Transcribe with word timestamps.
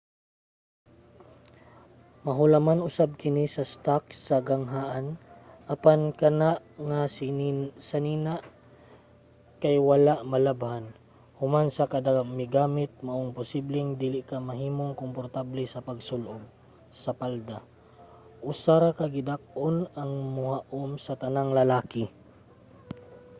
mahulaman 2.25 2.79
usab 2.89 3.09
kini 3.21 3.45
sa 3.55 3.63
stock 3.73 4.03
sa 4.25 4.37
ganghaan 4.49 5.07
apan 5.73 6.01
kana 6.21 6.51
nga 6.87 6.99
sanina 7.89 8.33
kay 9.61 9.75
wala 9.89 10.15
malabhan 10.31 10.85
human 11.39 11.67
sa 11.77 11.85
kada 11.93 12.11
migamit 12.39 12.91
maong 13.07 13.29
posibleng 13.39 13.89
dili 14.03 14.19
ka 14.29 14.37
mahimong 14.49 14.93
komportable 15.01 15.63
sa 15.73 15.83
pagsul-ob 15.87 16.41
sa 17.03 17.11
palda. 17.19 17.59
usa 18.51 18.73
ra 18.83 18.91
ka 18.99 19.05
gidak-on 19.15 19.77
ang 20.01 20.11
mohaom 20.35 20.91
sa 21.05 21.13
tanang 21.21 21.49
lalaki! 21.59 22.03